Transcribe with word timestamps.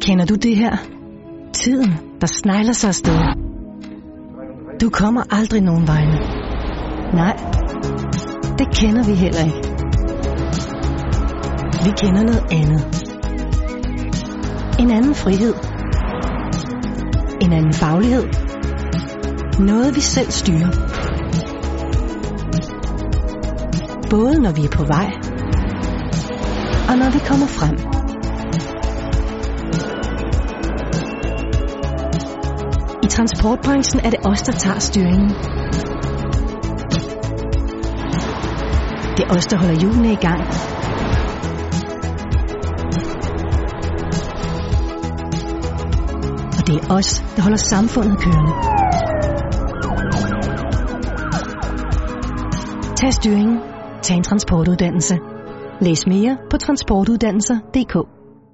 Kender 0.00 0.24
du 0.24 0.34
det 0.34 0.56
her? 0.56 0.76
Tiden, 1.54 1.98
der 2.20 2.26
snegler 2.26 2.72
sig 2.72 2.88
afsted. 2.88 3.18
Du 4.80 4.90
kommer 4.90 5.22
aldrig 5.30 5.60
nogen 5.60 5.86
vegne. 5.86 6.18
Nej, 7.14 7.36
det 8.58 8.66
kender 8.76 9.04
vi 9.04 9.14
heller 9.14 9.44
ikke. 9.44 9.68
Vi 11.84 11.90
kender 11.96 12.22
noget 12.22 12.44
andet. 12.52 12.82
En 14.80 14.90
anden 14.90 15.14
frihed. 15.14 15.54
En 17.40 17.52
anden 17.52 17.72
faglighed. 17.72 18.24
Noget 19.60 19.96
vi 19.96 20.00
selv 20.00 20.30
styrer. 20.30 20.70
Både 24.10 24.40
når 24.40 24.52
vi 24.52 24.64
er 24.64 24.70
på 24.76 24.84
vej, 24.84 25.10
og 26.88 26.98
når 26.98 27.10
vi 27.12 27.18
kommer 27.18 27.46
frem. 27.46 28.07
I 33.08 33.10
transportbranchen 33.10 34.00
er 34.04 34.10
det 34.10 34.18
os, 34.26 34.42
der 34.42 34.52
tager 34.52 34.78
styringen. 34.78 35.28
Det 39.16 39.24
er 39.24 39.36
os, 39.36 39.46
der 39.46 39.56
holder 39.58 39.80
hjulene 39.80 40.12
i 40.12 40.16
gang. 40.16 40.40
Og 46.58 46.66
det 46.66 46.74
er 46.74 46.94
os, 46.94 47.24
der 47.36 47.42
holder 47.42 47.56
samfundet 47.56 48.18
kørende. 48.20 48.52
Tag 52.96 53.12
styringen. 53.12 53.58
Tag 54.02 54.16
en 54.16 54.22
transportuddannelse. 54.22 55.18
Læs 55.80 56.06
mere 56.06 56.36
på 56.50 56.56
transportuddannelser.dk 56.56 58.17